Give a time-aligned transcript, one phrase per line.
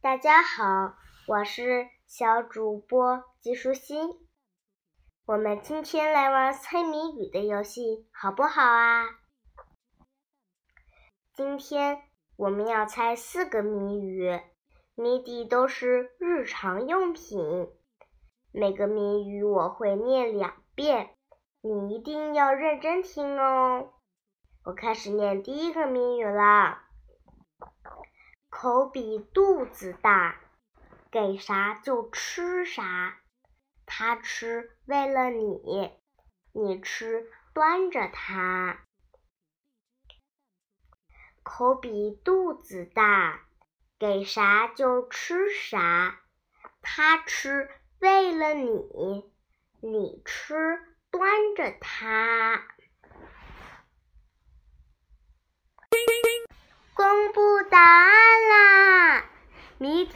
[0.00, 0.94] 大家好，
[1.26, 3.98] 我是小主播季舒心。
[5.26, 9.06] 我们今天来玩猜谜语的游戏，好不好啊？
[11.34, 12.00] 今天
[12.36, 14.40] 我们要猜四个谜语，
[14.94, 17.68] 谜底都是日常用品。
[18.52, 21.10] 每个谜语我会念两遍，
[21.60, 23.94] 你一定要认真听哦。
[24.62, 26.87] 我开始念第一个谜语啦。
[28.60, 30.40] 口比肚子大，
[31.12, 33.16] 给啥就吃啥。
[33.86, 35.92] 他吃为了你，
[36.52, 38.80] 你吃端着它。
[41.44, 43.46] 口比肚子大，
[43.96, 46.18] 给啥就吃啥。
[46.82, 47.70] 他吃
[48.00, 49.30] 为了你，
[49.80, 50.80] 你吃
[51.12, 52.66] 端着它。
[56.94, 58.47] 公布答案！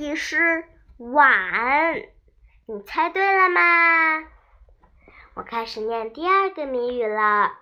[0.00, 0.64] 谜底是
[0.96, 2.08] 碗，
[2.64, 4.26] 你猜对了吗？
[5.34, 7.52] 我开始念第二个谜语了。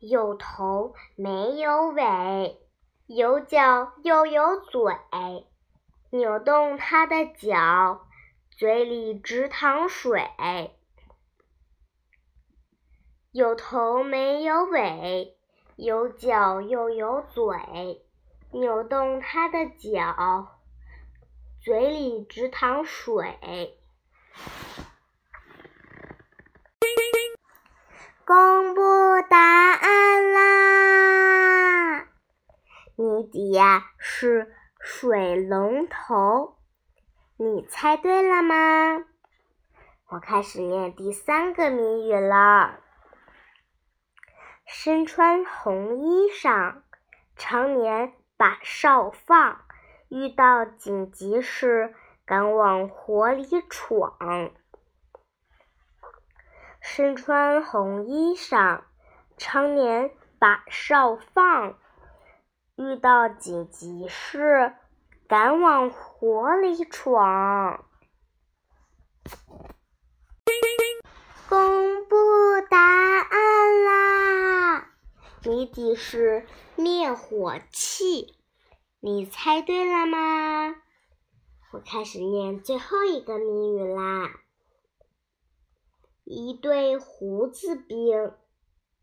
[0.00, 2.58] 有头没有尾，
[3.06, 4.96] 有脚又有嘴，
[6.10, 8.08] 扭动它的脚，
[8.50, 10.28] 嘴里直淌水。
[13.30, 15.38] 有头没有尾。
[15.76, 18.04] 有脚又有嘴，
[18.50, 20.57] 扭动它的脚，
[21.68, 23.78] 嘴里直淌水。
[28.24, 28.80] 公布
[29.28, 32.08] 答案啦！
[32.96, 36.56] 谜底呀是水龙头，
[37.36, 39.04] 你猜对了吗？
[40.08, 42.80] 我开始念第三个谜语了。
[44.64, 46.80] 身穿红衣裳，
[47.36, 49.66] 常年把哨放，
[50.08, 54.50] 遇到紧急事敢往火里闯。
[56.80, 58.82] 身穿红衣裳，
[59.36, 61.78] 常年把哨放，
[62.76, 64.74] 遇到紧急事
[65.26, 67.84] 敢往火里闯。
[71.48, 72.16] 公布
[72.70, 74.90] 答案啦！
[75.44, 78.37] 谜底是灭火器，
[79.00, 80.74] 你猜对了吗？
[81.72, 84.40] 我开始念最后一个谜语啦。
[86.24, 88.32] 一对胡子兵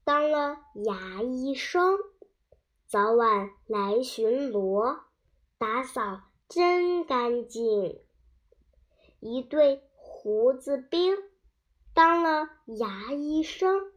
[0.04, 1.98] 当了牙医生，
[2.86, 5.00] 早晚来巡逻，
[5.58, 8.02] 打扫真干净。
[9.22, 11.16] 一对胡子兵。
[11.94, 13.94] 当了牙医生，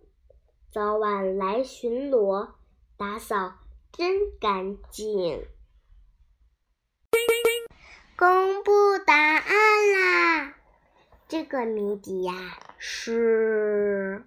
[0.71, 2.51] 早晚来巡逻，
[2.97, 3.55] 打扫
[3.91, 5.45] 真干净。
[8.19, 10.55] 公布答案啦！
[11.29, 12.33] 这个谜底呀
[12.77, 14.27] 是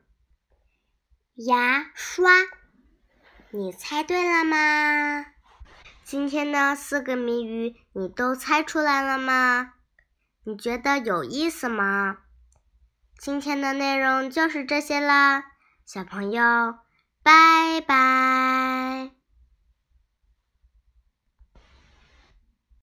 [1.35, 2.31] 牙刷，
[3.50, 5.25] 你猜对了吗？
[6.06, 9.74] 今天的四个谜语你都猜出来了吗？
[10.46, 12.19] 你觉得有意思吗？
[13.19, 15.44] 今天的内容就是这些啦，
[15.85, 16.75] 小朋友，
[17.23, 18.81] 拜拜。